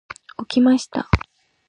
[0.47, 1.07] 起きました。